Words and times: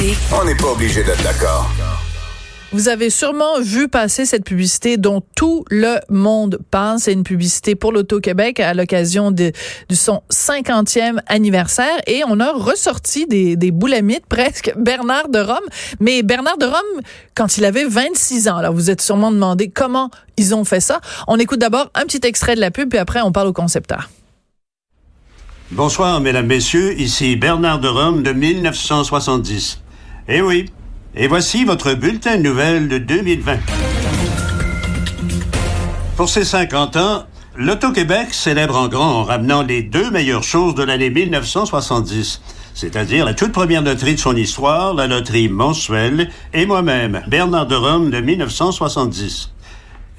écoutez, 0.00 0.16
On 0.32 0.44
n'est 0.44 0.54
pas 0.54 0.72
obligé 0.72 1.02
d'être 1.02 1.22
d'accord. 1.22 1.68
Vous 2.70 2.88
avez 2.88 3.08
sûrement 3.08 3.60
vu 3.60 3.88
passer 3.88 4.26
cette 4.26 4.44
publicité 4.44 4.98
dont 4.98 5.22
tout 5.34 5.64
le 5.70 5.96
monde 6.10 6.58
parle. 6.70 6.98
C'est 6.98 7.14
une 7.14 7.24
publicité 7.24 7.74
pour 7.74 7.92
l'Auto-Québec 7.92 8.60
à 8.60 8.74
l'occasion 8.74 9.30
de, 9.30 9.52
de 9.88 9.94
son 9.94 10.22
50e 10.30 11.18
anniversaire. 11.28 11.98
Et 12.06 12.22
on 12.28 12.40
a 12.40 12.52
ressorti 12.52 13.26
des, 13.26 13.56
des 13.56 13.70
boulamites 13.70 14.26
presque 14.28 14.72
Bernard 14.76 15.30
de 15.30 15.38
Rome. 15.38 15.66
Mais 15.98 16.22
Bernard 16.22 16.58
de 16.58 16.66
Rome, 16.66 17.02
quand 17.34 17.56
il 17.56 17.64
avait 17.64 17.86
26 17.86 18.48
ans, 18.48 18.58
alors 18.58 18.74
vous 18.74 18.90
êtes 18.90 19.00
sûrement 19.00 19.32
demandé 19.32 19.68
comment 19.68 20.10
ils 20.36 20.54
ont 20.54 20.64
fait 20.64 20.80
ça. 20.80 21.00
On 21.26 21.38
écoute 21.38 21.58
d'abord 21.58 21.90
un 21.94 22.02
petit 22.02 22.20
extrait 22.24 22.54
de 22.54 22.60
la 22.60 22.70
pub, 22.70 22.90
puis 22.90 22.98
après 22.98 23.22
on 23.22 23.32
parle 23.32 23.48
au 23.48 23.54
concepteur. 23.54 24.10
Bonsoir, 25.70 26.20
mesdames, 26.20 26.46
messieurs. 26.46 26.98
Ici 27.00 27.36
Bernard 27.36 27.80
de 27.80 27.88
Rome 27.88 28.22
de 28.22 28.32
1970. 28.32 29.80
Eh 30.30 30.42
oui. 30.42 30.66
Et 31.14 31.26
voici 31.26 31.64
votre 31.64 31.94
bulletin 31.94 32.36
de 32.36 32.42
nouvelles 32.42 32.88
de 32.88 32.98
2020. 32.98 33.56
Pour 36.18 36.28
ses 36.28 36.44
50 36.44 36.96
ans, 36.96 37.24
l'Auto-Québec 37.56 38.34
célèbre 38.34 38.76
en 38.76 38.88
grand 38.88 39.20
en 39.20 39.24
ramenant 39.24 39.62
les 39.62 39.82
deux 39.82 40.10
meilleures 40.10 40.42
choses 40.42 40.74
de 40.74 40.82
l'année 40.82 41.08
1970, 41.08 42.42
c'est-à-dire 42.74 43.24
la 43.24 43.32
toute 43.32 43.52
première 43.52 43.82
loterie 43.82 44.16
de 44.16 44.20
son 44.20 44.36
histoire, 44.36 44.92
la 44.92 45.06
loterie 45.06 45.48
mensuelle, 45.48 46.28
et 46.52 46.66
moi-même, 46.66 47.22
Bernard 47.26 47.66
de 47.66 47.76
Rome 47.76 48.10
de 48.10 48.20
1970. 48.20 49.50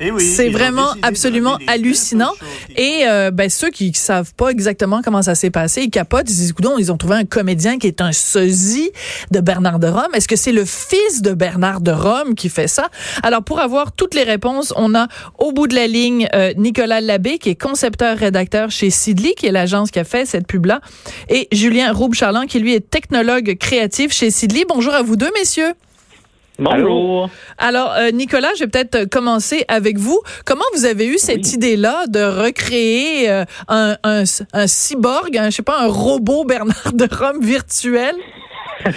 Eh 0.02 0.12
oui, 0.12 0.24
C'est 0.24 0.50
vraiment 0.50 0.94
absolument 1.02 1.58
hallucinant. 1.68 2.32
Et 2.78 3.04
euh, 3.06 3.32
ben, 3.32 3.50
ceux 3.50 3.70
qui, 3.70 3.94
savent 3.94 4.34
pas 4.34 4.50
exactement 4.50 5.02
comment 5.04 5.22
ça 5.22 5.36
s'est 5.36 5.50
passé, 5.50 5.82
ils 5.84 5.90
capotent, 5.90 6.30
ils 6.30 6.36
disent, 6.36 6.54
Coudon, 6.54 6.78
ils 6.78 6.92
ont 6.92 6.98
trouvé 6.98 7.16
un 7.16 7.26
comédien 7.26 7.78
qui 7.78 7.88
est 7.88 8.00
un 8.00 8.14
sosie 8.14 8.92
de 9.32 9.42
Bernard 9.42 9.80
de 9.80 9.88
Rome. 9.88 10.08
Est-ce 10.14 10.28
que 10.28 10.38
c'est 10.38 10.54
le 10.54 10.64
fils 10.64 11.22
de 11.22 11.34
Bernard 11.34 11.82
de 11.82 11.92
Rome 11.92 12.36
qui 12.36 12.48
fait 12.48 12.68
ça? 12.68 12.90
Alors, 13.24 13.44
pour 13.44 13.60
avoir 13.60 13.92
toutes 13.92 14.16
les 14.16 14.24
réponses, 14.24 14.74
on 14.78 14.96
a 14.96 15.08
au 15.38 15.52
bout 15.52 15.68
de 15.68 15.76
la 15.76 15.88
ligne 15.88 16.30
euh, 16.34 16.54
Nicolas 16.56 17.02
Labbé, 17.02 17.38
qui 17.38 17.50
est 17.50 17.56
concepteur-rédacteur 17.62 18.72
chez 18.72 18.90
Sidley, 18.90 19.34
qui 19.34 19.48
est 19.48 19.52
l'agence 19.52 19.92
qui 19.92 20.00
a 20.00 20.06
fait 20.06 20.26
cette 20.26 20.48
pub-là, 20.48 20.80
et 21.28 21.50
Julien 21.52 21.92
Roube-Charland, 21.92 22.48
qui 22.48 22.60
lui 22.60 22.74
est 22.74 22.90
technologue 22.90 23.58
créatif 23.60 24.14
chez 24.14 24.32
Sidley. 24.32 24.64
Bonjour 24.68 24.94
à 24.94 25.02
vous 25.02 25.18
deux, 25.18 25.32
messieurs. 25.38 25.74
Bonjour. 26.60 27.30
Alors, 27.58 27.94
euh, 27.98 28.12
Nicolas, 28.12 28.50
je 28.56 28.66
vais 28.66 28.70
peut-être 28.70 28.96
euh, 28.96 29.06
commencer 29.10 29.64
avec 29.70 29.98
vous. 29.98 30.20
Comment 30.46 30.66
vous 30.76 30.86
avez 30.86 31.08
eu 31.08 31.18
cette 31.18 31.54
idée-là 31.54 32.06
de 32.08 32.20
recréer 32.20 33.30
euh, 33.30 33.46
un, 33.70 33.96
un, 34.04 34.24
un 34.54 34.68
cyborg, 34.68 35.38
un, 35.38 35.46
je 35.46 35.56
sais 35.56 35.64
pas, 35.64 35.82
un 35.82 35.88
robot 35.88 36.44
Bernard 36.44 36.92
de 36.94 37.08
Rome 37.16 37.42
virtuel? 37.42 38.16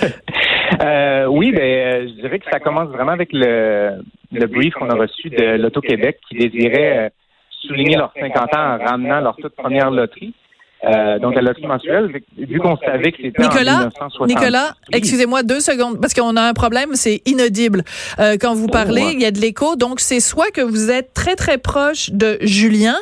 Euh, 0.82 1.26
oui, 1.26 1.52
ben, 1.52 2.08
je 2.08 2.14
dirais 2.14 2.38
que 2.38 2.46
ça 2.50 2.58
commence 2.58 2.88
vraiment 2.88 3.12
avec 3.12 3.28
le, 3.32 4.00
le 4.32 4.46
brief 4.46 4.72
qu'on 4.72 4.88
a 4.88 4.94
reçu 4.94 5.28
de 5.28 5.56
l'Auto-Québec 5.56 6.18
qui 6.26 6.36
désirait 6.38 7.12
souligner 7.60 7.96
leurs 7.96 8.12
50 8.18 8.36
ans 8.56 8.74
en 8.74 8.78
ramenant 8.78 9.20
leur 9.20 9.36
toute 9.36 9.54
première 9.54 9.90
loterie. 9.90 10.34
Euh, 10.84 11.18
donc, 11.20 11.34
la 11.36 11.42
loterie 11.42 11.66
mensuelle, 11.66 12.10
vu 12.36 12.58
qu'on 12.58 12.76
savait 12.78 13.12
que 13.12 13.18
c'était 13.22 13.42
Nicolas, 13.42 13.78
1960. 13.78 14.26
Nicolas, 14.28 14.74
Oui. 14.90 14.98
excusez-moi 14.98 15.42
deux 15.44 15.60
secondes, 15.60 16.00
parce 16.00 16.12
qu'on 16.12 16.36
a 16.36 16.42
un 16.42 16.54
problème, 16.54 16.90
c'est 16.94 17.22
inaudible. 17.24 17.84
Euh, 18.18 18.36
quand 18.40 18.54
vous 18.54 18.66
parlez, 18.66 19.02
ouais. 19.02 19.12
il 19.14 19.20
y 19.22 19.24
a 19.24 19.30
de 19.30 19.38
l'écho, 19.38 19.76
donc 19.76 20.00
c'est 20.00 20.18
soit 20.20 20.50
que 20.50 20.60
vous 20.60 20.90
êtes 20.90 21.14
très 21.14 21.36
très 21.36 21.58
proche 21.58 22.10
de 22.10 22.38
Julien, 22.40 22.96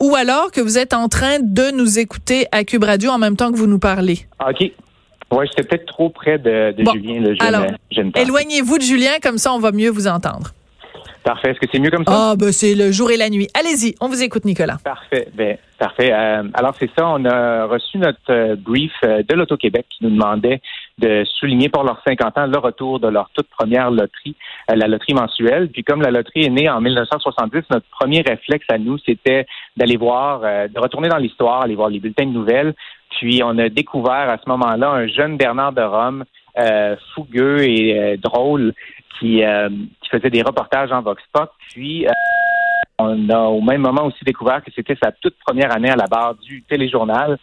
ou 0.00 0.16
alors 0.16 0.50
que 0.50 0.60
vous 0.60 0.76
êtes 0.76 0.92
en 0.92 1.08
train 1.08 1.38
de 1.40 1.70
nous 1.70 1.98
écouter 2.00 2.46
à 2.50 2.64
Cube 2.64 2.82
Radio 2.84 3.10
en 3.10 3.18
même 3.18 3.36
temps 3.36 3.52
que 3.52 3.56
vous 3.56 3.68
nous 3.68 3.78
parlez. 3.78 4.26
Ah, 4.40 4.50
OK. 4.50 4.72
Ouais, 5.30 5.46
j'étais 5.46 5.62
peut-être 5.62 5.86
trop 5.86 6.10
près 6.10 6.38
de, 6.38 6.72
de 6.72 6.82
Bon, 6.82 6.92
Julien, 6.92 7.22
jeune, 7.24 7.36
alors. 7.40 7.64
Éloignez-vous 8.16 8.78
de 8.78 8.82
Julien, 8.82 9.12
comme 9.22 9.38
ça 9.38 9.52
on 9.52 9.60
va 9.60 9.70
mieux 9.70 9.90
vous 9.90 10.08
entendre. 10.08 10.50
Parfait. 11.22 11.50
Est-ce 11.50 11.60
que 11.60 11.66
c'est 11.70 11.78
mieux 11.78 11.90
comme 11.90 12.04
ça? 12.04 12.30
Ah, 12.30 12.34
ben 12.36 12.50
c'est 12.50 12.74
le 12.74 12.92
jour 12.92 13.10
et 13.10 13.16
la 13.16 13.28
nuit. 13.28 13.48
Allez-y, 13.54 13.94
on 14.00 14.08
vous 14.08 14.22
écoute, 14.22 14.44
Nicolas. 14.44 14.78
Parfait. 14.82 15.28
Ben, 15.34 15.58
parfait. 15.78 16.12
Euh, 16.12 16.44
alors, 16.54 16.74
c'est 16.78 16.90
ça. 16.96 17.08
On 17.08 17.24
a 17.26 17.66
reçu 17.66 17.98
notre 17.98 18.18
euh, 18.30 18.56
brief 18.56 18.92
euh, 19.04 19.22
de 19.22 19.34
l'Auto-Québec 19.34 19.84
qui 19.90 20.04
nous 20.04 20.10
demandait 20.10 20.60
de 20.98 21.24
souligner 21.38 21.68
pour 21.68 21.84
leurs 21.84 22.00
50 22.06 22.38
ans 22.38 22.46
le 22.46 22.58
retour 22.58 23.00
de 23.00 23.08
leur 23.08 23.30
toute 23.34 23.48
première 23.48 23.90
loterie, 23.90 24.34
euh, 24.70 24.76
la 24.76 24.88
loterie 24.88 25.14
mensuelle. 25.14 25.68
Puis, 25.68 25.84
comme 25.84 26.00
la 26.00 26.10
loterie 26.10 26.44
est 26.44 26.50
née 26.50 26.70
en 26.70 26.80
1970, 26.80 27.64
notre 27.70 27.86
premier 27.90 28.22
réflexe 28.22 28.66
à 28.70 28.78
nous, 28.78 28.96
c'était 29.04 29.46
d'aller 29.76 29.96
voir, 29.96 30.40
de 30.40 30.80
retourner 30.80 31.08
dans 31.08 31.18
l'histoire, 31.18 31.62
aller 31.62 31.74
voir 31.74 31.90
les 31.90 32.00
bulletins 32.00 32.26
de 32.26 32.32
nouvelles. 32.32 32.74
Puis, 33.18 33.42
on 33.44 33.58
a 33.58 33.68
découvert 33.68 34.30
à 34.30 34.38
ce 34.42 34.48
moment-là 34.48 34.90
un 34.90 35.06
jeune 35.06 35.36
Bernard 35.36 35.72
de 35.72 35.82
Rome, 35.82 36.24
euh, 36.58 36.96
fougueux 37.14 37.62
et 37.62 37.96
euh, 37.96 38.16
drôle, 38.16 38.74
qui, 39.18 39.44
euh, 39.44 39.68
qui 40.00 40.08
faisait 40.10 40.30
des 40.30 40.42
reportages 40.42 40.92
en 40.92 41.02
Vox 41.02 41.22
Pop. 41.32 41.50
Puis, 41.70 42.06
euh, 42.06 42.10
on 42.98 43.28
a 43.30 43.38
au 43.46 43.60
même 43.60 43.80
moment 43.80 44.04
aussi 44.04 44.24
découvert 44.24 44.62
que 44.62 44.70
c'était 44.74 44.96
sa 45.02 45.10
toute 45.12 45.36
première 45.46 45.74
année 45.74 45.90
à 45.90 45.96
la 45.96 46.06
barre 46.06 46.34
du 46.34 46.62
téléjournal. 46.62 47.38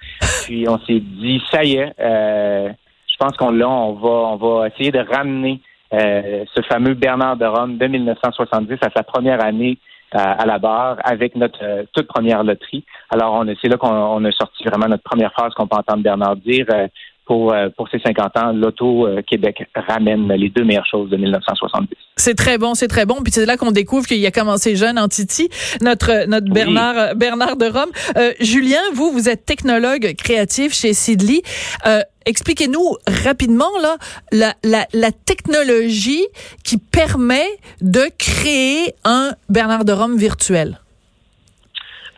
Puis 0.46 0.68
on 0.70 0.78
s'est 0.80 1.00
dit, 1.00 1.42
ça 1.52 1.64
y 1.64 1.76
est, 1.76 1.94
euh, 2.00 2.70
je 3.08 3.16
pense 3.18 3.36
qu'on 3.38 3.52
l'a, 3.52 3.68
on 3.68 3.94
va, 3.94 4.10
on 4.10 4.36
va 4.36 4.68
essayer 4.68 4.92
de 4.92 5.00
ramener 5.00 5.60
euh, 5.94 6.46
ce 6.54 6.62
fameux 6.62 6.94
Bernard 6.94 7.38
de 7.38 7.46
Rome 7.46 7.78
de 7.78 7.88
1970 7.88 8.78
à 8.82 8.90
sa 8.96 9.04
première 9.04 9.44
année 9.44 9.78
euh, 10.16 10.20
à 10.20 10.46
la 10.46 10.60
barre 10.60 10.98
avec 11.04 11.36
notre 11.36 11.64
euh, 11.64 11.84
toute 11.94 12.08
première 12.08 12.44
loterie. 12.44 12.86
Alors 13.10 13.34
on 13.34 13.46
c'est 13.62 13.68
là 13.68 13.78
qu'on 13.78 13.90
on 13.90 14.24
a 14.26 14.32
sorti 14.32 14.64
vraiment 14.64 14.88
notre 14.88 15.04
première 15.04 15.32
phrase 15.32 15.54
qu'on 15.54 15.68
peut 15.68 15.78
entendre 15.78 16.04
Bernard 16.04 16.36
dire. 16.38 16.66
euh, 16.72 16.88
pour, 17.28 17.54
euh, 17.54 17.70
pour 17.76 17.90
ses 17.90 18.00
50 18.00 18.38
ans, 18.38 18.52
l'Auto-Québec 18.54 19.68
ramène 19.76 20.28
les 20.34 20.50
deux 20.50 20.64
meilleures 20.64 20.88
choses 20.90 21.10
de 21.10 21.18
1970. 21.18 21.90
C'est 22.16 22.36
très 22.36 22.58
bon, 22.58 22.74
c'est 22.74 22.88
très 22.88 23.06
bon. 23.06 23.16
Puis 23.24 23.34
c'est 23.34 23.46
là 23.46 23.58
qu'on 23.58 23.72
découvre 23.72 24.08
qu'il 24.08 24.26
a 24.26 24.32
commencé 24.32 24.76
jeune 24.76 24.98
en 24.98 25.08
Titi, 25.08 25.50
notre 25.82 26.26
notre 26.28 26.48
Oui. 26.48 26.54
Bernard 26.54 26.98
euh, 26.98 27.14
Bernard 27.14 27.58
de 27.58 27.66
Rome. 27.66 27.92
Euh, 28.18 28.32
Julien, 28.40 28.82
vous 28.94 29.12
vous 29.12 29.30
êtes 29.30 29.46
technologue 29.46 30.16
créatif 30.18 30.74
chez 30.74 30.94
Sidley. 30.94 31.42
Euh, 31.86 32.00
Expliquez-nous 32.26 32.98
rapidement 33.24 33.72
là 33.82 33.96
la, 34.34 34.54
la, 34.66 34.86
la 34.94 35.12
technologie 35.14 36.26
qui 36.66 36.78
permet 36.78 37.48
de 37.80 38.02
créer 38.18 38.94
un 39.06 39.32
Bernard 39.48 39.86
de 39.86 39.94
Rome 39.94 40.18
virtuel. 40.18 40.78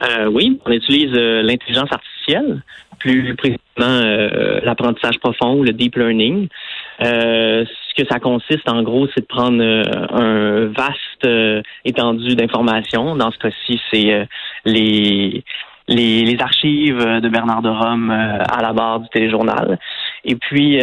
Euh, 0.02 0.28
oui, 0.28 0.60
on 0.66 0.72
utilise 0.72 1.14
euh, 1.14 1.42
l'intelligence 1.42 1.90
artificielle, 1.92 2.64
plus 3.00 3.36
précisément 3.36 3.60
euh, 3.82 4.60
l'apprentissage 4.64 5.20
profond 5.20 5.62
le 5.64 5.72
deep 5.72 5.96
learning. 5.96 6.48
Euh, 7.02 7.66
ce 7.66 8.02
que 8.02 8.08
ça 8.10 8.20
consiste, 8.20 8.68
en 8.70 8.84
gros, 8.84 9.08
c'est 9.08 9.22
de 9.22 9.26
prendre 9.26 9.62
euh, 9.64 9.84
un 10.12 10.66
vaste 10.68 11.26
euh, 11.26 11.62
étendue 11.86 12.36
d'informations. 12.36 13.16
Dans 13.16 13.32
ce 13.32 13.38
cas-ci, 13.38 13.80
c'est 13.92 14.14
euh, 14.14 14.26
les, 14.66 15.44
les 15.88 16.24
les 16.26 16.42
archives 16.42 16.98
de 16.98 17.30
Bernard 17.30 17.62
de 17.62 17.70
Rome 17.70 18.12
euh, 18.12 18.44
à 18.44 18.62
la 18.62 18.74
barre 18.74 19.00
du 19.00 19.10
téléjournal. 19.10 19.80
Et 20.26 20.36
puis 20.36 20.78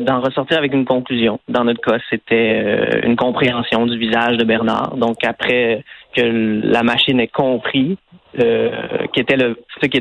d'en 0.00 0.20
ressortir 0.20 0.58
avec 0.58 0.74
une 0.74 0.84
conclusion. 0.84 1.38
Dans 1.48 1.62
notre 1.62 1.80
cas, 1.80 1.98
c'était 2.10 3.00
une 3.04 3.14
compréhension 3.14 3.86
du 3.86 3.96
visage 3.96 4.36
de 4.36 4.42
Bernard. 4.42 4.96
Donc 4.96 5.18
après 5.22 5.84
que 6.12 6.22
la 6.64 6.82
machine 6.82 7.20
ait 7.20 7.28
compris 7.28 7.96
le, 8.34 8.70
ce 9.00 9.06
qui 9.12 9.20
était 9.20 9.36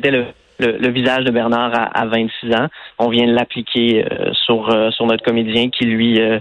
le, 0.10 0.26
le, 0.60 0.92
visage 0.92 1.24
de 1.24 1.32
Bernard 1.32 1.74
à, 1.74 1.86
à 2.00 2.06
26 2.06 2.54
ans. 2.54 2.68
On 2.98 3.10
vient 3.10 3.28
de 3.28 3.34
l'appliquer 3.34 4.06
euh, 4.06 4.32
sur, 4.46 4.70
euh, 4.70 4.92
sur 4.92 5.06
notre 5.06 5.24
comédien 5.24 5.70
qui, 5.70 5.86
lui, 5.86 6.20
euh, 6.20 6.40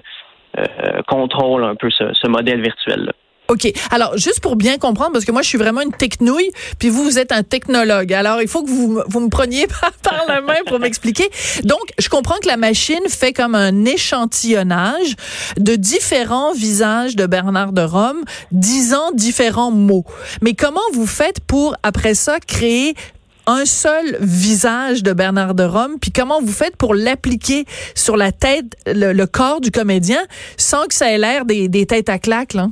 contrôle 1.06 1.64
un 1.64 1.74
peu 1.74 1.88
ce, 1.90 2.28
modèle 2.28 2.60
virtuel-là. 2.60 3.12
OK. 3.48 3.66
Alors, 3.90 4.18
juste 4.18 4.40
pour 4.42 4.56
bien 4.56 4.76
comprendre, 4.76 5.12
parce 5.12 5.24
que 5.24 5.32
moi, 5.32 5.40
je 5.40 5.48
suis 5.48 5.56
vraiment 5.56 5.80
une 5.80 5.92
technouille, 5.92 6.50
puis 6.78 6.90
vous, 6.90 7.02
vous 7.02 7.18
êtes 7.18 7.32
un 7.32 7.42
technologue. 7.42 8.12
Alors, 8.12 8.42
il 8.42 8.48
faut 8.48 8.62
que 8.62 8.68
vous, 8.68 8.88
me- 8.88 9.04
vous 9.08 9.20
me 9.20 9.30
preniez 9.30 9.66
par 10.02 10.24
la 10.28 10.42
main 10.42 10.58
pour 10.66 10.78
m'expliquer. 10.78 11.24
Donc, 11.64 11.80
je 11.98 12.10
comprends 12.10 12.38
que 12.42 12.46
la 12.46 12.58
machine 12.58 13.00
fait 13.08 13.32
comme 13.32 13.54
un 13.54 13.86
échantillonnage 13.86 15.14
de 15.56 15.76
différents 15.76 16.52
visages 16.52 17.16
de 17.16 17.24
Bernard 17.24 17.72
de 17.72 17.80
Rome, 17.80 18.22
disant 18.52 19.12
différents 19.14 19.70
mots. 19.70 20.04
Mais 20.42 20.52
comment 20.52 20.80
vous 20.92 21.06
faites 21.06 21.40
pour, 21.40 21.74
après 21.82 22.12
ça, 22.12 22.40
créer 22.40 22.94
un 23.48 23.64
seul 23.64 24.16
visage 24.20 25.02
de 25.02 25.12
Bernard 25.12 25.54
de 25.54 25.64
Rome, 25.64 25.96
puis 26.00 26.12
comment 26.12 26.40
vous 26.40 26.52
faites 26.52 26.76
pour 26.76 26.94
l'appliquer 26.94 27.64
sur 27.94 28.16
la 28.16 28.30
tête, 28.30 28.76
le, 28.86 29.12
le 29.12 29.26
corps 29.26 29.60
du 29.60 29.70
comédien, 29.70 30.20
sans 30.56 30.86
que 30.86 30.94
ça 30.94 31.10
ait 31.10 31.18
l'air 31.18 31.44
des, 31.46 31.68
des 31.68 31.86
têtes 31.86 32.10
à 32.10 32.18
claques, 32.18 32.54
là? 32.54 32.66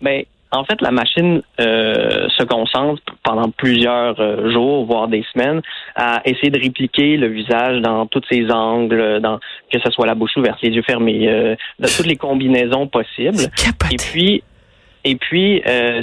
Mais 0.00 0.26
en 0.50 0.64
fait, 0.64 0.80
la 0.80 0.90
machine 0.90 1.42
euh, 1.60 2.28
se 2.36 2.44
concentre 2.44 3.02
pendant 3.22 3.50
plusieurs 3.50 4.18
euh, 4.20 4.52
jours, 4.52 4.84
voire 4.86 5.08
des 5.08 5.24
semaines, 5.32 5.60
à 5.94 6.22
essayer 6.24 6.50
de 6.50 6.60
répliquer 6.60 7.16
le 7.16 7.28
visage 7.28 7.80
dans 7.82 8.06
tous 8.06 8.22
ses 8.30 8.50
angles, 8.50 9.20
dans 9.20 9.38
que 9.72 9.78
ce 9.78 9.90
soit 9.90 10.06
la 10.06 10.14
bouche 10.14 10.36
ouverte, 10.36 10.60
les 10.62 10.70
yeux 10.70 10.82
fermés, 10.86 11.28
euh, 11.28 11.54
dans 11.78 11.88
toutes 11.88 12.06
les 12.06 12.16
combinaisons 12.16 12.86
possibles. 12.88 13.50
Et 13.90 13.96
puis, 13.96 14.42
et 15.08 15.14
puis, 15.14 15.62
euh, 15.68 16.02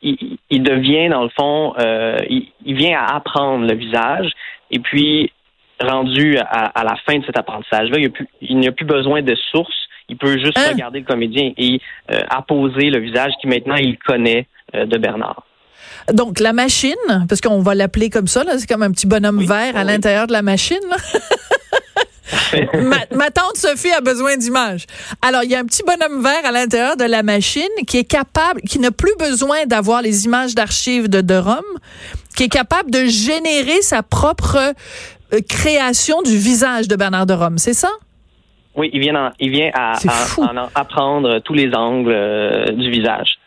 il, 0.00 0.38
il 0.48 0.62
devient 0.62 1.08
dans 1.08 1.24
le 1.24 1.28
fond, 1.30 1.74
euh, 1.80 2.18
il, 2.30 2.46
il 2.64 2.76
vient 2.76 2.96
à 2.96 3.16
apprendre 3.16 3.66
le 3.66 3.74
visage. 3.74 4.30
Et 4.70 4.78
puis, 4.78 5.32
rendu 5.80 6.38
à, 6.38 6.84
la 6.84 6.94
fin 7.04 7.18
de 7.18 7.24
cet 7.26 7.36
apprentissage-là, 7.36 7.98
il 8.40 8.56
n'y 8.56 8.68
a, 8.68 8.72
plus 8.72 8.86
besoin 8.86 9.22
de 9.22 9.34
source. 9.50 9.74
Il 10.08 10.16
peut 10.18 10.38
juste 10.38 10.56
hein? 10.56 10.70
regarder 10.72 11.00
le 11.00 11.04
comédien 11.04 11.50
et 11.56 11.80
euh, 12.12 12.20
apposer 12.30 12.90
le 12.90 13.00
visage 13.00 13.32
qui 13.40 13.48
maintenant 13.48 13.74
il 13.74 13.98
connaît 13.98 14.46
de 14.72 14.98
Bernard. 14.98 15.42
Donc, 16.12 16.38
la 16.38 16.52
machine, 16.52 16.94
parce 17.28 17.40
qu'on 17.40 17.60
va 17.60 17.74
l'appeler 17.74 18.08
comme 18.08 18.28
ça, 18.28 18.44
c'est 18.56 18.68
comme 18.68 18.84
un 18.84 18.92
petit 18.92 19.08
bonhomme 19.08 19.44
vert 19.44 19.76
à 19.76 19.82
l'intérieur 19.82 20.28
de 20.28 20.32
la 20.32 20.42
machine. 20.42 20.78
ma, 23.12 23.30
tante 23.30 23.56
Sophie 23.56 23.92
a 23.92 24.00
besoin 24.00 24.36
d'images. 24.36 24.86
Alors, 25.22 25.42
il 25.44 25.50
y 25.50 25.54
a 25.54 25.58
un 25.58 25.64
petit 25.64 25.82
bonhomme 25.82 26.22
vert 26.22 26.44
à 26.44 26.52
l'intérieur 26.52 26.96
de 26.96 27.04
la 27.04 27.22
machine 27.22 27.62
qui 27.86 27.98
est 27.98 28.10
capable, 28.10 28.60
qui 28.62 28.78
n'a 28.78 28.90
plus 28.90 29.14
besoin 29.18 29.66
d'avoir 29.66 30.02
les 30.02 30.24
images 30.24 30.54
d'archives 30.54 31.08
de, 31.08 31.20
de 31.20 31.34
Rome, 31.34 31.78
qui 32.36 32.44
est 32.44 32.48
capable 32.48 32.90
de 32.90 33.04
générer 33.06 33.82
sa 33.82 34.02
propre 34.02 34.56
euh, 34.56 35.40
création 35.48 36.22
du 36.22 36.36
visage 36.36 36.88
de 36.88 36.96
Bernard 36.96 37.26
de 37.26 37.34
Rome. 37.34 37.58
C'est 37.58 37.74
ça? 37.74 37.90
Oui, 38.76 38.90
il 38.92 39.00
vient, 39.00 39.32
il 39.40 39.50
vient 39.50 39.70
à, 39.74 39.94
apprendre 40.74 41.40
tous 41.40 41.54
les 41.54 41.74
angles 41.74 42.12
euh, 42.12 42.66
du 42.72 42.90
visage. 42.90 43.38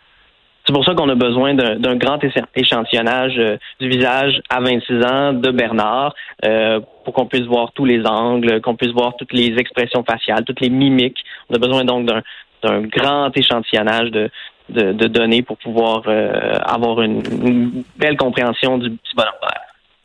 C'est 0.65 0.74
pour 0.74 0.86
ça 0.86 0.94
qu'on 0.94 1.09
a 1.09 1.15
besoin 1.15 1.56
d'un 1.56 1.95
grand 1.95 2.19
échantillonnage 2.56 3.33
euh, 3.38 3.57
du 3.80 3.89
visage 3.89 4.42
à 4.50 4.59
26 4.59 5.06
ans 5.06 5.33
de 5.33 5.51
Bernard 5.51 6.13
euh, 6.45 6.80
pour 7.03 7.13
qu'on 7.13 7.25
puisse 7.25 7.45
voir 7.45 7.71
tous 7.74 7.86
les 7.86 8.06
angles, 8.06 8.62
qu'on 8.62 8.75
puisse 8.75 8.92
voir 8.92 9.15
toutes 9.18 9.33
les 9.33 9.57
expressions 9.57 10.03
faciales, 10.03 10.44
toutes 10.45 10.62
les 10.62 10.69
mimiques. 10.69 11.24
On 11.50 11.56
a 11.56 11.59
besoin 11.59 11.83
donc 11.83 12.06
d'un 12.06 12.81
grand 12.81 13.36
échantillonnage 13.36 14.12
de, 14.12 15.07
données 15.07 15.42
pour 15.42 15.57
pouvoir 15.57 16.03
euh, 16.07 16.57
avoir 16.63 17.01
une, 17.01 17.21
une, 17.45 17.83
belle 17.98 18.18
compréhension 18.18 18.77
du 18.77 18.92
petit 18.92 19.15
bonhomme 19.15 19.33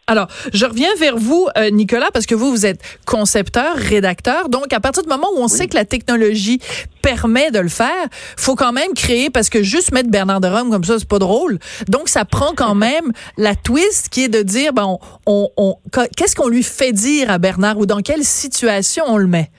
alors, 0.09 0.29
je 0.55 0.65
reviens 0.65 0.95
vers 1.01 1.17
vous, 1.17 1.49
euh, 1.59 1.71
Nicolas, 1.71 2.11
parce 2.13 2.27
que 2.27 2.37
vous, 2.37 2.53
vous 2.53 2.65
êtes 2.65 2.81
concepteur, 3.07 3.75
rédacteur. 3.75 4.49
Donc, 4.49 4.73
à 4.73 4.79
partir 4.79 5.03
du 5.03 5.09
moment 5.09 5.27
où 5.35 5.41
on 5.41 5.49
sait 5.49 5.67
que 5.67 5.75
la 5.75 5.85
technologie 5.85 6.61
permet 7.03 7.51
de 7.51 7.59
le 7.59 7.69
faire, 7.69 8.07
faut 8.37 8.55
quand 8.55 8.73
même 8.73 8.95
créer, 8.95 9.31
parce 9.31 9.51
que 9.51 9.65
juste 9.65 9.91
mettre 9.91 10.09
Bernard 10.09 10.41
de 10.41 10.47
Rome 10.47 10.71
comme 10.71 10.85
ça, 10.85 11.01
c'est 11.01 11.09
pas 11.09 11.19
drôle. 11.19 11.59
Donc, 11.89 12.09
ça 12.09 12.25
prend 12.25 12.53
quand 12.57 12.75
même 12.77 13.11
la 13.37 13.57
twist 13.57 14.09
qui 14.09 14.23
est 14.23 14.29
de 14.29 14.43
dire, 14.43 14.73
bon, 14.73 15.01
on, 15.27 15.49
on, 15.57 15.75
qu'est-ce 16.17 16.37
qu'on 16.37 16.49
lui 16.49 16.63
fait 16.63 16.93
dire 16.93 17.29
à 17.29 17.39
Bernard 17.39 17.79
ou 17.79 17.87
dans 17.87 18.01
quelle 18.01 18.23
situation 18.23 19.03
on 19.09 19.17
le 19.17 19.27
met? 19.27 19.51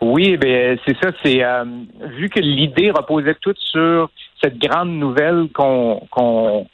Oui, 0.00 0.36
ben 0.36 0.78
c'est 0.84 0.96
ça. 1.00 1.12
C'est 1.22 1.44
euh, 1.44 1.64
vu 2.18 2.28
que 2.28 2.40
l'idée 2.40 2.90
reposait 2.90 3.36
toute 3.40 3.58
sur 3.58 4.10
cette 4.42 4.58
grande 4.58 4.90
nouvelle 4.90 5.46
qu'on 5.54 6.06
qu'on 6.10 6.66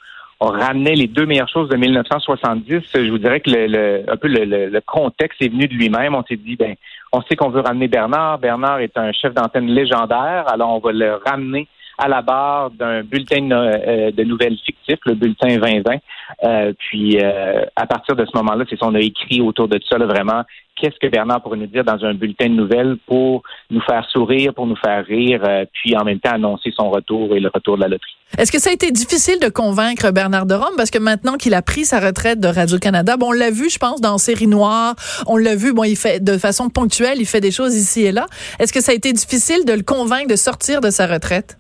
on 0.45 0.51
ramenait 0.51 0.97
les 0.97 1.07
deux 1.07 1.25
meilleures 1.25 1.49
choses 1.49 1.69
de 1.69 1.77
1970. 1.77 2.83
Je 2.95 3.11
vous 3.11 3.19
dirais 3.19 3.39
que 3.39 3.49
le, 3.51 4.11
un 4.11 4.17
peu 4.17 4.27
le, 4.27 4.81
contexte 4.81 5.41
est 5.41 5.49
venu 5.49 5.69
de 5.69 5.75
lui-même. 5.75 6.17
On 6.17 6.25
s'est 6.25 6.37
dit, 6.37 6.57
ben, 6.57 6.75
on 7.13 7.23
sait 7.23 7.37
qu'on 7.37 7.51
veut 7.51 7.61
ramener 7.61 7.87
Bernard. 7.87 8.39
Bernard 8.39 8.81
est 8.81 8.99
un 8.99 9.13
chef 9.13 9.35
d'antenne 9.35 9.69
légendaire, 9.69 10.49
alors 10.49 10.71
on 10.71 10.81
va 10.81 10.91
le 10.91 11.15
ramener 11.25 11.69
à 12.03 12.09
la 12.09 12.21
barre 12.21 12.71
d'un 12.71 13.03
bulletin 13.05 13.43
de, 13.43 13.55
euh, 13.55 14.25
nouvelles 14.25 14.57
fictif, 14.67 14.99
le 15.07 15.15
bulletin 15.15 15.57
2020. 15.57 15.99
Euh, 16.43 16.73
puis 16.77 17.19
euh, 17.23 17.65
à 17.77 17.87
partir 17.87 18.17
de 18.17 18.25
ce 18.25 18.37
moment-là, 18.37 18.65
c'est 18.69 18.79
ça, 18.79 18.87
on 18.87 18.95
a 18.95 19.01
écrit 19.01 19.41
autour 19.41 19.69
de 19.69 19.81
ça 19.89 19.99
là, 19.99 20.07
vraiment 20.07 20.43
qu'est-ce 20.77 20.99
que 21.01 21.11
Bernard 21.11 21.43
pourrait 21.43 21.59
nous 21.59 21.67
dire 21.67 21.85
dans 21.85 22.05
un 22.05 22.15
bulletin 22.15 22.49
de 22.49 22.55
nouvelles 22.55 22.97
pour 23.07 23.43
nous 23.71 23.81
faire 23.83 24.05
sourire, 24.11 24.53
pour 24.53 24.67
nous 24.67 24.77
faire 24.77 25.05
rire, 25.05 25.41
euh, 25.47 25.65
puis 25.73 25.97
en 25.97 26.05
même 26.05 26.19
temps 26.19 26.33
annoncer 26.33 26.73
son 26.77 26.91
retour 26.91 27.37
et 27.37 27.41
le 27.41 27.51
retour 27.55 27.77
de 27.77 27.83
la 27.83 27.89
loterie. 27.89 28.17
Est-ce 28.37 28.51
que 28.51 28.59
ça 28.59 28.71
a 28.71 28.73
été 28.73 28.91
difficile 28.91 29.39
de 29.41 29.49
convaincre 29.49 30.11
Bernard 30.11 30.47
de 30.47 30.55
Rome? 30.55 30.75
Parce 30.77 30.91
que 30.91 30.99
maintenant 30.99 31.37
qu'il 31.37 31.55
a 31.55 31.63
pris 31.63 31.85
sa 31.85 32.01
retraite 32.01 32.41
de 32.41 32.49
Radio-Canada, 32.49 33.17
bon, 33.17 33.29
on 33.29 33.33
l'a 33.33 33.51
vu, 33.51 33.71
je 33.71 33.79
pense, 33.79 34.01
dans 34.01 34.19
Série 34.19 34.47
Noire, 34.47 34.95
on 35.27 35.37
l'a 35.37 35.55
vu, 35.55 35.73
bon, 35.73 35.85
il 35.85 35.97
fait 35.97 36.23
de 36.23 36.39
façon 36.39 36.69
ponctuelle, 36.69 37.19
il 37.21 37.27
fait 37.27 37.41
des 37.41 37.53
choses 37.53 37.77
ici 37.77 38.03
et 38.03 38.13
là. 38.13 38.27
Est-ce 38.59 38.73
que 38.73 38.81
ça 38.81 38.93
a 38.93 38.95
été 38.95 39.13
difficile 39.13 39.65
de 39.65 39.73
le 39.73 39.83
convaincre 39.83 40.29
de 40.29 40.37
sortir 40.37 40.81
de 40.81 40.91
sa 40.91 41.07
retraite? 41.07 41.59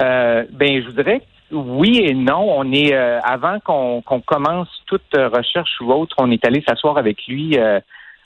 Euh, 0.00 0.44
ben, 0.50 0.82
je 0.82 0.88
voudrais 0.88 1.22
oui 1.52 1.98
et 1.98 2.14
non. 2.14 2.58
On 2.58 2.72
est 2.72 2.94
euh, 2.94 3.20
avant 3.22 3.60
qu'on 3.60 4.02
commence 4.20 4.68
toute 4.86 5.02
recherche 5.14 5.80
ou 5.80 5.92
autre, 5.92 6.16
on 6.18 6.30
est 6.30 6.44
allé 6.44 6.62
s'asseoir 6.66 6.98
avec 6.98 7.26
lui, 7.26 7.58
euh, 7.58 7.78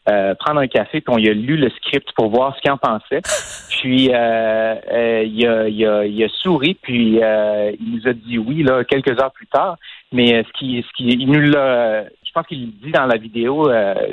euh, 0.09 0.35
prendre 0.37 0.61
un 0.61 0.69
café, 0.69 1.01
puis 1.01 1.13
on 1.13 1.17
a 1.17 1.33
lu 1.33 1.57
le 1.57 1.69
script 1.71 2.13
pour 2.17 2.31
voir 2.31 2.55
ce 2.57 2.61
qu'il 2.61 2.71
en 2.71 2.79
pensait. 2.79 3.23
Puis 3.77 4.07
il 4.07 4.15
a, 4.15 5.23
il, 5.23 5.47
a, 5.47 5.69
il, 5.69 6.25
a, 6.25 6.29
souri, 6.31 6.79
puis 6.81 7.19
il 7.19 7.93
nous 7.93 8.09
a 8.09 8.15
dit 8.15 8.39
oui 8.39 8.63
là 8.63 8.85
quelques 8.85 9.21
heures 9.21 9.33
plus 9.33 9.47
tard. 9.49 9.77
Mais 10.13 10.43
ce 10.45 10.59
qui, 10.59 10.83
ce 10.83 10.93
qui, 10.97 11.09
il 11.09 11.31
nous 11.31 11.43
l'a, 11.43 12.05
pense 12.37 12.47
qu'il 12.47 12.71
dit 12.79 12.93
dans 12.93 13.07
la 13.07 13.17
vidéo 13.17 13.71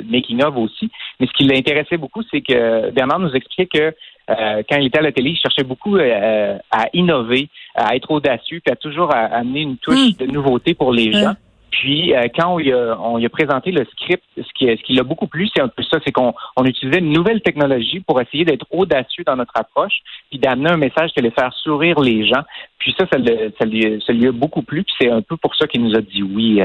making 0.08 0.42
of 0.42 0.56
aussi. 0.56 0.90
Mais 1.20 1.26
ce 1.26 1.32
qui 1.32 1.44
l'intéressait 1.44 1.96
beaucoup, 1.96 2.22
c'est 2.30 2.40
que 2.40 2.90
Bernard 2.90 3.20
nous 3.20 3.34
expliquait 3.34 3.66
que 3.66 3.94
euh, 4.30 4.62
quand 4.68 4.76
il 4.78 4.86
était 4.86 4.98
à 4.98 5.02
la 5.02 5.12
télé, 5.12 5.30
il 5.30 5.36
cherchait 5.36 5.64
beaucoup 5.64 5.96
euh, 5.96 6.58
à 6.70 6.86
innover, 6.94 7.48
à 7.74 7.94
être 7.94 8.10
audacieux, 8.10 8.60
puis 8.64 8.72
à 8.72 8.76
toujours 8.76 9.14
amener 9.14 9.60
une 9.60 9.76
touche 9.76 10.12
hmm. 10.12 10.24
de 10.24 10.26
nouveauté 10.26 10.74
pour 10.74 10.92
les 10.92 11.12
gens. 11.12 11.34
Puis 11.70 12.14
euh, 12.14 12.28
quand 12.34 12.54
on 12.54 12.58
lui, 12.58 12.72
a, 12.72 12.96
on 13.00 13.22
a, 13.22 13.28
présenté 13.28 13.72
le 13.72 13.84
script, 13.84 14.22
ce 14.36 14.42
qui, 14.54 14.66
ce 14.66 14.82
qui 14.84 14.94
l'a 14.94 15.02
beaucoup 15.02 15.26
plu, 15.26 15.48
c'est 15.54 15.60
un 15.60 15.68
peu 15.68 15.82
ça, 15.82 15.98
c'est 16.04 16.12
qu'on 16.12 16.32
on 16.56 16.64
utilisait 16.64 17.00
une 17.00 17.12
nouvelle 17.12 17.42
technologie 17.42 18.00
pour 18.00 18.20
essayer 18.20 18.44
d'être 18.44 18.66
audacieux 18.70 19.24
dans 19.26 19.36
notre 19.36 19.52
approche, 19.56 19.98
puis 20.30 20.38
d'amener 20.38 20.70
un 20.70 20.76
message 20.76 21.10
qui 21.10 21.18
allait 21.18 21.30
faire 21.30 21.52
sourire 21.52 22.00
les 22.00 22.26
gens. 22.26 22.42
Puis 22.78 22.94
ça, 22.98 23.06
ça, 23.12 23.18
ça, 23.58 23.64
lui, 23.66 24.02
ça 24.06 24.12
lui 24.12 24.28
a 24.28 24.32
beaucoup 24.32 24.62
plu, 24.62 24.84
puis 24.84 24.94
c'est 25.00 25.10
un 25.10 25.20
peu 25.20 25.36
pour 25.36 25.54
ça 25.56 25.66
qu'il 25.66 25.82
nous 25.82 25.96
a 25.96 26.00
dit 26.00 26.22
oui 26.22 26.62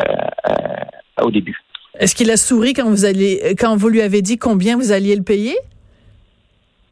au 1.24 1.32
début. 1.32 1.58
Est-ce 1.98 2.16
qu'il 2.16 2.32
a 2.32 2.38
souri 2.38 2.74
quand 2.74 2.90
vous 2.90 3.06
allez, 3.06 3.56
quand 3.60 3.76
vous 3.76 3.90
lui 3.90 4.02
avez 4.02 4.22
dit 4.22 4.38
combien 4.38 4.78
vous 4.78 4.92
alliez 4.92 5.16
le 5.16 5.24
payer? 5.24 5.58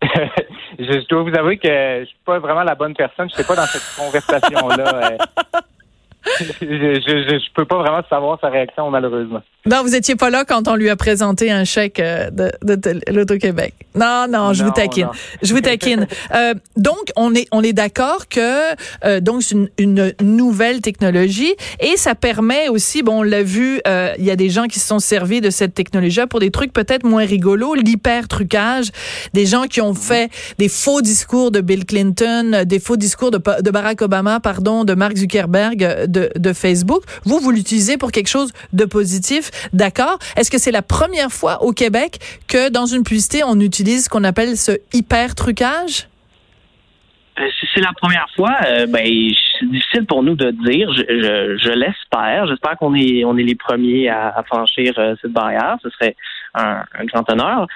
je, 0.80 1.08
dois 1.08 1.24
vous 1.24 1.36
avouer 1.38 1.58
que 1.58 1.68
je 1.68 2.06
suis 2.06 2.18
pas 2.26 2.40
vraiment 2.40 2.64
la 2.64 2.76
bonne 2.76 2.94
personne. 2.96 3.30
Je 3.30 3.36
suis 3.36 3.44
pas 3.44 3.56
dans 3.56 3.66
cette 3.66 3.96
conversation-là. 3.98 5.12
Euh. 5.12 5.18
je, 6.62 7.40
je, 7.40 7.54
peux 7.54 7.66
pas 7.66 7.78
vraiment 7.78 8.02
savoir 8.10 8.40
sa 8.40 8.50
réaction, 8.50 8.90
malheureusement. 8.90 9.42
Non, 9.68 9.84
vous 9.84 9.96
étiez 9.96 10.16
pas 10.16 10.30
là 10.30 10.46
quand 10.46 10.68
on 10.68 10.76
lui 10.76 10.90
a 10.90 10.96
présenté 10.96 11.52
un 11.52 11.66
chèque 11.66 12.00
euh, 12.00 12.30
de, 12.32 12.52
de, 12.76 13.02
l'Auto-Québec. 13.12 13.74
Non, 13.96 14.28
non, 14.30 14.54
je 14.54 14.64
vous 14.64 14.72
taquine. 14.72 15.10
Je 15.42 15.54
vous 15.54 15.62
taquine. 15.62 16.08
euh, 16.34 16.54
donc, 16.76 17.12
on 17.16 17.34
est, 17.36 17.48
on 17.52 17.64
est 17.64 17.74
d'accord 17.74 18.28
que 18.30 18.40
euh, 19.04 19.20
donc 19.20 19.44
c'est 19.44 19.56
une, 19.56 19.70
une, 19.78 20.14
nouvelle 20.22 20.82
technologie 20.82 21.54
et 21.80 21.98
ça 21.98 22.16
permet 22.16 22.70
aussi, 22.70 23.02
bon, 23.02 23.20
on 23.20 23.24
l'a 23.24 23.44
vu, 23.44 23.82
euh, 23.88 24.14
il 24.20 24.26
y 24.26 24.32
a 24.32 24.36
des 24.36 24.50
gens 24.50 24.68
qui 24.68 24.80
se 24.80 24.88
sont 24.88 25.00
servis 25.00 25.42
de 25.42 25.50
cette 25.50 25.74
technologie 25.74 26.22
pour 26.30 26.40
des 26.40 26.52
trucs 26.52 26.72
peut-être 26.72 27.06
moins 27.06 27.26
rigolos, 27.26 27.76
l'hyper 27.76 28.28
trucage, 28.28 28.92
des 29.34 29.46
gens 29.46 29.64
qui 29.64 29.82
ont 29.82 29.94
fait 29.94 30.30
des 30.58 30.70
faux 30.70 31.02
discours 31.02 31.52
de 31.52 31.62
Bill 31.62 31.86
Clinton, 31.86 32.64
des 32.66 32.80
faux 32.80 32.98
discours 32.98 33.32
de, 33.32 33.42
de 33.62 33.72
Barack 33.72 34.02
Obama, 34.02 34.40
pardon, 34.40 34.84
de 34.84 34.94
Mark 34.94 35.18
Zuckerberg 35.18 36.06
de, 36.08 36.30
de 36.36 36.54
Facebook. 36.54 37.04
Vous, 37.26 37.40
vous 37.40 37.52
l'utilisez 37.52 37.98
pour 37.98 38.12
quelque 38.12 38.30
chose 38.30 38.52
de 38.74 38.86
positif. 38.86 39.52
D'accord? 39.74 40.18
Est-ce 40.36 40.52
que 40.52 40.58
c'est 40.58 40.72
la 40.72 40.82
première 40.82 41.32
fois 41.32 41.64
au 41.64 41.72
Québec 41.72 42.20
que 42.48 42.70
dans 42.70 42.86
une 42.86 43.04
publicité, 43.04 43.44
on 43.46 43.60
utilise 43.60 44.06
ce 44.06 44.10
qu'on 44.10 44.24
appelle 44.24 44.58
ce 44.58 44.74
hyper 44.94 45.36
trucage? 45.36 46.08
Euh, 47.40 47.48
c'est 47.74 47.82
la 47.82 47.94
première 47.94 48.28
fois, 48.36 48.56
euh, 48.68 48.88
ben 48.88 49.06
c'est 49.60 49.66
difficile 49.68 50.06
pour 50.06 50.24
nous 50.24 50.36
de 50.36 50.52
dire. 50.52 50.92
Je, 50.94 51.70
l'espère. 51.74 52.48
J'espère 52.48 52.78
qu'on 52.78 52.96
est 52.96 53.24
on 53.26 53.38
est 53.38 53.44
les 53.44 53.56
premiers 53.56 54.10
à, 54.10 54.44
franchir 54.48 54.94
euh, 54.98 55.16
cette 55.22 55.32
barrière. 55.32 55.78
Ce 55.84 55.90
serait 55.92 56.16
un, 56.56 56.84
grand 57.06 57.30
honneur. 57.30 57.68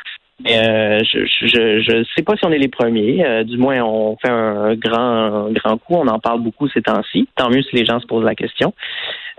Mais 0.43 1.03
je, 1.03 1.25
je 1.25 2.03
sais 2.15 2.23
pas 2.23 2.35
si 2.35 2.45
on 2.45 2.51
est 2.51 2.57
les 2.57 2.67
premiers. 2.67 3.43
du 3.43 3.57
moins, 3.57 3.79
on 3.81 4.17
fait 4.17 4.31
un, 4.31 4.73
grand 4.73 5.51
grand 5.51 5.77
coup. 5.77 5.95
On 5.95 6.07
en 6.07 6.19
parle 6.19 6.41
beaucoup 6.41 6.67
ces 6.69 6.81
temps-ci. 6.81 7.29
Tant 7.35 7.49
mieux 7.49 7.61
si 7.61 7.75
les 7.75 7.85
gens 7.85 7.99
se 7.99 8.07
posent 8.07 8.25
la 8.25 8.33
question. 8.33 8.73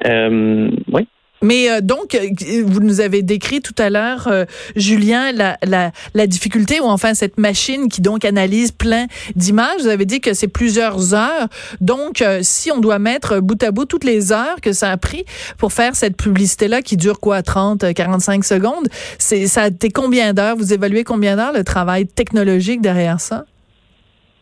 oui. 0.04 1.08
Mais 1.42 1.70
euh, 1.70 1.80
donc, 1.80 2.14
euh, 2.14 2.28
vous 2.64 2.80
nous 2.80 3.00
avez 3.00 3.22
décrit 3.22 3.60
tout 3.60 3.74
à 3.78 3.90
l'heure, 3.90 4.28
euh, 4.28 4.44
Julien, 4.76 5.32
la, 5.32 5.58
la, 5.66 5.90
la, 6.14 6.26
difficulté 6.26 6.80
ou 6.80 6.84
enfin 6.84 7.14
cette 7.14 7.38
machine 7.38 7.88
qui 7.88 8.00
donc 8.00 8.24
analyse 8.24 8.72
plein 8.72 9.06
d'images. 9.34 9.80
Vous 9.80 9.88
avez 9.88 10.06
dit 10.06 10.20
que 10.20 10.34
c'est 10.34 10.48
plusieurs 10.48 11.14
heures. 11.14 11.48
Donc, 11.80 12.24
si 12.42 12.70
on 12.70 12.78
doit 12.78 12.98
mettre 12.98 13.40
bout 13.40 13.60
à 13.62 13.70
bout 13.70 13.84
toutes 13.84 14.04
les 14.04 14.32
heures 14.32 14.60
que 14.62 14.72
ça 14.72 14.90
a 14.90 14.96
pris 14.96 15.24
pour 15.58 15.72
faire 15.72 15.96
cette 15.96 16.16
publicité-là 16.16 16.82
qui 16.82 16.96
dure 16.96 17.20
quoi, 17.20 17.42
30, 17.42 17.92
45 17.92 18.44
secondes, 18.44 18.88
c'est 19.18 19.46
ça 19.46 19.64
a 19.64 19.66
été 19.68 19.90
combien 19.90 20.32
d'heures? 20.32 20.56
Vous 20.56 20.72
évaluez 20.72 21.04
combien 21.04 21.36
d'heures 21.36 21.52
le 21.52 21.64
travail 21.64 22.06
technologique 22.06 22.80
derrière 22.80 23.20
ça? 23.20 23.44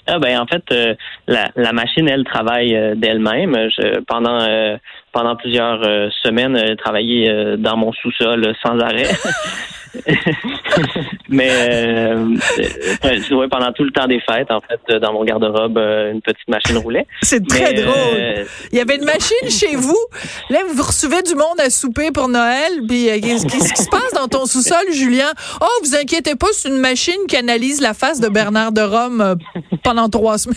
Ah 0.07 0.19
ben 0.19 0.41
en 0.41 0.47
fait, 0.47 0.65
euh, 0.73 0.95
la, 1.29 1.51
la, 1.55 1.73
machine, 1.73 2.09
elle 2.09 2.25
travaille 2.25 2.75
euh, 2.75 2.95
d'elle-même. 2.97 3.57
pendant 4.09 4.41
euh, 4.41 4.77
pendant 5.13 5.37
plusieurs 5.37 5.81
semaines, 6.23 6.57
elle 6.57 6.77
travaillait 6.77 7.57
dans 7.57 7.77
mon 7.77 7.93
sous-sol 7.93 8.55
sans 8.65 8.79
arrêt. 8.79 9.09
Mais 11.29 11.51
euh, 11.51 12.35
euh, 13.05 13.49
pendant 13.51 13.73
tout 13.73 13.85
le 13.85 13.91
temps 13.91 14.07
des 14.07 14.21
fêtes, 14.21 14.51
en 14.51 14.61
fait, 14.61 14.99
dans 14.99 15.13
mon 15.13 15.25
garde-robe, 15.25 15.79
euh, 15.79 16.13
une 16.13 16.21
petite 16.23 16.47
machine 16.49 16.79
roulait. 16.79 17.07
C'est 17.23 17.45
très 17.47 17.73
Mais, 17.73 17.83
drôle. 17.83 17.95
euh, 18.15 18.45
Il 18.73 18.79
y 18.79 18.81
avait 18.81 18.97
une 18.97 19.05
machine 19.05 19.49
chez 19.51 19.77
vous. 19.77 19.99
Là, 20.49 20.61
vous 20.73 20.83
recevez 20.83 21.23
du 21.23 21.35
monde 21.35 21.59
à 21.59 21.71
souper 21.71 22.11
pour 22.13 22.29
Noël. 22.29 22.83
Puis, 22.89 23.09
euh, 23.11 23.19
qu'est-ce 23.21 23.47
qui 23.47 23.83
se 23.83 23.89
passe 23.89 24.13
dans 24.15 24.29
ton 24.29 24.47
sous-sol, 24.47 24.93
Julien? 24.93 25.31
Oh, 25.61 25.67
vous 25.83 25.95
inquiétez 25.97 26.37
pas, 26.37 26.49
c'est 26.53 26.69
une 26.69 26.79
machine 26.79 27.27
qui 27.29 27.37
analyse 27.37 27.81
la 27.81 27.95
face 27.95 28.21
de 28.21 28.29
Bernard 28.29 28.73
de 28.73 28.83
Rome 28.83 29.21
euh, 29.21 29.35
pendant 29.83 30.09
trois 30.09 30.39
semaines. 30.39 30.57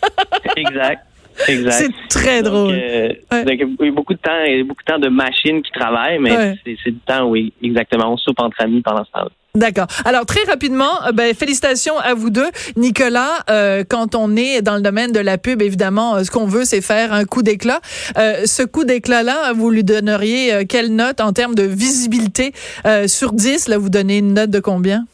exact. 0.56 1.02
C'est 1.46 1.88
très 2.08 2.42
Donc, 2.42 2.52
drôle. 2.52 2.74
euh, 2.74 3.08
Ouais. 3.32 3.44
donc, 3.44 3.54
il 3.80 3.86
y 3.86 3.88
a 3.88 3.92
beaucoup 3.92 4.14
de 4.14 4.18
temps, 4.18 4.42
il 4.46 4.56
y 4.58 4.60
a 4.60 4.64
beaucoup 4.64 4.82
de 4.86 4.92
temps 4.92 4.98
de 4.98 5.08
machines 5.08 5.62
qui 5.62 5.70
travaillent, 5.72 6.18
mais 6.18 6.36
Ouais. 6.36 6.54
c'est 6.84 6.90
du 6.90 6.98
temps 7.06 7.24
où 7.30 7.36
exactement 7.62 8.12
on 8.12 8.16
soupe 8.16 8.40
entre 8.40 8.60
amis 8.62 8.82
pendant 8.82 9.04
ce 9.04 9.10
temps-là. 9.12 9.28
D'accord. 9.54 9.86
Alors 10.04 10.24
très 10.26 10.42
rapidement, 10.44 11.04
euh, 11.06 11.12
ben, 11.12 11.34
félicitations 11.34 11.98
à 11.98 12.14
vous 12.14 12.30
deux, 12.30 12.46
Nicolas. 12.76 13.44
euh, 13.50 13.82
quand 13.88 14.14
on 14.14 14.36
est 14.36 14.62
dans 14.62 14.76
le 14.76 14.82
domaine 14.82 15.10
de 15.10 15.18
la 15.20 15.36
pub, 15.38 15.62
évidemment, 15.62 16.16
euh, 16.16 16.22
ce 16.22 16.30
qu'on 16.30 16.46
veut, 16.46 16.64
c'est 16.64 16.80
faire 16.82 17.12
un 17.12 17.24
coup 17.24 17.42
d'éclat. 17.42 17.80
Euh, 18.18 18.42
ce 18.44 18.62
coup 18.62 18.84
d'éclat-là, 18.84 19.52
vous 19.54 19.70
lui 19.70 19.82
donneriez 19.84 20.64
quelle 20.68 20.94
note 20.94 21.20
en 21.20 21.32
termes 21.32 21.54
de 21.54 21.64
visibilité 21.64 22.52
euh, 22.86 23.08
sur 23.08 23.32
10 23.32 23.68
Là, 23.68 23.78
vous 23.78 23.88
donnez 23.90 24.18
une 24.18 24.34
note 24.34 24.50
de 24.50 24.60
combien? 24.60 25.06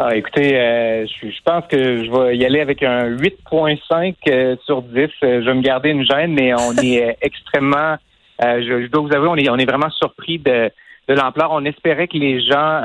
Ah, 0.00 0.14
écoutez, 0.14 0.56
euh, 0.56 1.06
je, 1.06 1.28
je 1.28 1.42
pense 1.44 1.66
que 1.66 2.04
je 2.04 2.08
vais 2.08 2.36
y 2.36 2.44
aller 2.44 2.60
avec 2.60 2.84
un 2.84 3.10
8.5 3.16 4.14
euh, 4.28 4.54
sur 4.64 4.82
10. 4.82 4.96
Euh, 4.96 5.08
je 5.20 5.44
vais 5.44 5.54
me 5.54 5.60
garder 5.60 5.88
une 5.90 6.04
gêne, 6.04 6.34
mais 6.34 6.54
on 6.54 6.72
est 6.80 7.02
euh, 7.02 7.12
extrêmement, 7.20 7.96
euh, 8.44 8.62
je, 8.62 8.84
je 8.84 8.86
dois 8.86 9.02
vous 9.02 9.12
avouer, 9.12 9.26
on 9.26 9.34
est, 9.34 9.50
on 9.50 9.56
est 9.56 9.68
vraiment 9.68 9.90
surpris 9.90 10.38
de, 10.38 10.70
de 11.08 11.14
l'ampleur. 11.14 11.50
On 11.50 11.64
espérait 11.64 12.06
que 12.06 12.16
les 12.16 12.40
gens 12.40 12.80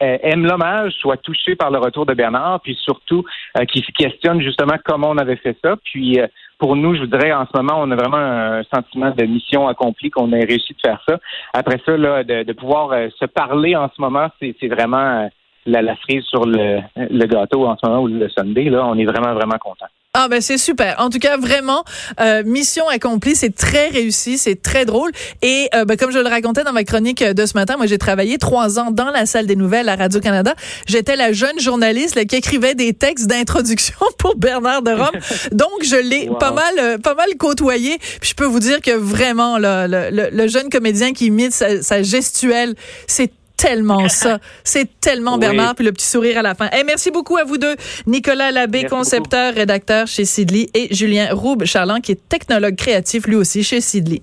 aiment 0.00 0.44
l'hommage, 0.44 0.92
soient 1.00 1.16
touchés 1.16 1.56
par 1.56 1.70
le 1.70 1.78
retour 1.78 2.04
de 2.04 2.12
Bernard, 2.12 2.60
puis 2.60 2.78
surtout 2.78 3.24
euh, 3.56 3.64
qu'ils 3.64 3.84
se 3.84 3.92
questionnent 3.92 4.42
justement 4.42 4.76
comment 4.84 5.08
on 5.08 5.16
avait 5.16 5.36
fait 5.36 5.56
ça. 5.64 5.76
Puis 5.82 6.20
euh, 6.20 6.26
pour 6.58 6.76
nous, 6.76 6.94
je 6.94 7.00
vous 7.00 7.06
dirais, 7.06 7.32
en 7.32 7.46
ce 7.46 7.56
moment, 7.56 7.80
on 7.80 7.90
a 7.90 7.96
vraiment 7.96 8.18
un 8.18 8.62
sentiment 8.64 9.12
de 9.12 9.24
mission 9.24 9.66
accomplie, 9.66 10.10
qu'on 10.10 10.30
ait 10.34 10.44
réussi 10.44 10.74
de 10.74 10.80
faire 10.84 11.02
ça. 11.08 11.18
Après 11.54 11.80
ça, 11.86 11.96
là, 11.96 12.22
de, 12.22 12.42
de 12.42 12.52
pouvoir 12.52 12.90
se 13.18 13.24
parler 13.24 13.76
en 13.76 13.88
ce 13.88 13.98
moment, 13.98 14.28
c'est 14.38 14.54
c'est 14.60 14.68
vraiment... 14.68 15.30
la, 15.68 15.82
la 15.82 15.94
cerise 15.96 16.24
sur 16.24 16.44
le, 16.46 16.80
le 16.96 17.26
gâteau 17.26 17.66
en 17.66 17.76
ce 17.76 17.86
moment 17.86 18.02
ou 18.02 18.08
le 18.08 18.28
Sunday. 18.30 18.64
Là, 18.70 18.86
on 18.86 18.96
est 18.98 19.04
vraiment, 19.06 19.34
vraiment 19.34 19.58
content. 19.58 19.86
Ah 20.14 20.26
ben 20.26 20.40
c'est 20.40 20.58
super. 20.58 20.96
En 20.98 21.10
tout 21.10 21.18
cas, 21.18 21.36
vraiment, 21.36 21.84
euh, 22.18 22.42
mission 22.44 22.88
accomplie. 22.88 23.36
C'est 23.36 23.54
très 23.54 23.88
réussi, 23.88 24.38
c'est 24.38 24.60
très 24.60 24.84
drôle. 24.86 25.10
Et 25.42 25.68
euh, 25.74 25.84
ben, 25.84 25.96
comme 25.98 26.10
je 26.10 26.18
le 26.18 26.28
racontais 26.28 26.64
dans 26.64 26.72
ma 26.72 26.82
chronique 26.82 27.22
de 27.22 27.46
ce 27.46 27.52
matin, 27.56 27.76
moi 27.76 27.86
j'ai 27.86 27.98
travaillé 27.98 28.38
trois 28.38 28.80
ans 28.80 28.90
dans 28.90 29.10
la 29.10 29.26
salle 29.26 29.46
des 29.46 29.54
nouvelles 29.54 29.88
à 29.88 29.96
Radio 29.96 30.18
Canada. 30.20 30.54
J'étais 30.86 31.14
la 31.14 31.32
jeune 31.32 31.60
journaliste 31.60 32.14
là, 32.16 32.24
qui 32.24 32.36
écrivait 32.36 32.74
des 32.74 32.94
textes 32.94 33.28
d'introduction 33.28 33.94
pour 34.18 34.34
Bernard 34.36 34.82
de 34.82 34.92
Rome. 34.92 35.20
Donc 35.52 35.68
je 35.84 35.96
l'ai 35.96 36.28
Wow. 36.28 36.36
pas 36.38 36.52
mal, 36.52 36.74
euh, 36.80 36.98
pas 36.98 37.14
mal 37.14 37.28
côtoyé. 37.38 37.98
Puis 38.20 38.30
je 38.30 38.34
peux 38.34 38.46
vous 38.46 38.60
dire 38.60 38.80
que 38.80 38.90
vraiment 38.96 39.58
là, 39.58 39.86
le, 39.86 40.08
le- 40.10 40.30
le 40.32 40.48
jeune 40.48 40.68
comédien 40.70 41.12
qui 41.12 41.26
imite 41.26 41.52
sa, 41.52 41.82
sa 41.82 42.02
gestuelle, 42.02 42.74
c'est 43.06 43.30
tellement 43.58 44.08
ça. 44.08 44.38
C'est 44.64 44.88
tellement 45.00 45.34
Oui. 45.34 45.40
Bernard, 45.40 45.74
puis 45.74 45.84
le 45.84 45.92
petit 45.92 46.06
sourire 46.06 46.38
à 46.38 46.42
la 46.42 46.54
fin. 46.54 46.70
Eh, 46.72 46.82
merci 46.84 47.10
beaucoup 47.10 47.36
à 47.36 47.44
vous 47.44 47.58
deux. 47.58 47.76
Nicolas 48.06 48.50
Labbé, 48.50 48.82
Merci 48.82 48.94
concepteur, 48.94 49.52
rédacteur 49.54 50.06
chez 50.06 50.24
Sidley, 50.24 50.70
et 50.72 50.94
Julien 50.94 51.28
Roube-Charland, 51.32 52.00
qui 52.00 52.12
est 52.12 52.28
technologue 52.28 52.76
créatif 52.76 53.26
lui 53.26 53.36
aussi 53.36 53.62
chez 53.62 53.82
Sidley. 53.82 54.22